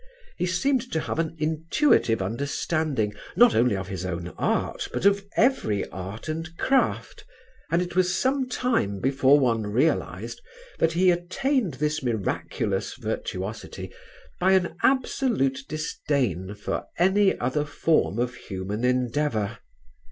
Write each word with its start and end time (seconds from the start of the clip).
He 0.35 0.47
seemed 0.47 0.91
to 0.93 0.99
have 1.01 1.19
an 1.19 1.35
intuitive 1.37 2.23
understanding 2.23 3.13
not 3.35 3.53
only 3.53 3.75
of 3.77 3.87
his 3.87 4.03
own 4.03 4.29
art 4.29 4.87
but 4.91 5.05
of 5.05 5.23
every 5.37 5.87
art 5.89 6.27
and 6.27 6.57
craft, 6.57 7.23
and 7.69 7.83
it 7.83 7.95
was 7.95 8.15
some 8.15 8.49
time 8.49 8.99
before 8.99 9.39
one 9.39 9.67
realised 9.67 10.41
that 10.79 10.93
he 10.93 11.11
attained 11.11 11.75
this 11.75 12.01
miraculous 12.01 12.95
virtuosity 12.95 13.93
by 14.39 14.53
an 14.53 14.75
absolute 14.81 15.59
disdain 15.69 16.55
for 16.55 16.85
every 16.97 17.37
other 17.39 17.63
form 17.63 18.17
of 18.17 18.33
human 18.33 18.83
endeavour. 18.83 19.59